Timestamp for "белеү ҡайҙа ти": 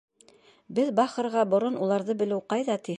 2.25-2.89